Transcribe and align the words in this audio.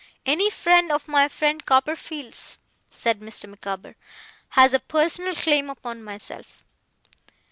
'Any 0.25 0.49
friend 0.49 0.91
of 0.91 1.07
my 1.07 1.27
friend 1.27 1.63
Copperfield's,' 1.63 2.57
said 2.89 3.19
Mr. 3.19 3.47
Micawber, 3.47 3.95
'has 4.49 4.73
a 4.73 4.79
personal 4.79 5.35
claim 5.35 5.69
upon 5.69 6.03
myself. 6.03 6.65